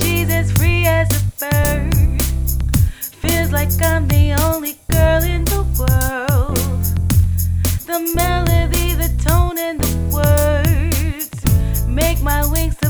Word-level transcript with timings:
she's 0.00 0.30
as 0.30 0.52
free 0.52 0.86
as 0.86 1.08
a 1.10 1.22
bird. 1.38 1.94
Feels 3.22 3.52
like 3.52 3.70
I'm 3.82 4.08
the 4.08 4.34
only 4.46 4.76
girl 4.90 5.22
in 5.22 5.44
the 5.44 5.62
world. 5.78 6.84
The 7.86 8.12
melody, 8.14 8.94
the 8.94 9.10
tone, 9.22 9.58
and 9.58 9.80
the 9.80 9.96
words 10.14 11.86
make 11.86 12.22
my 12.22 12.44
wings. 12.50 12.87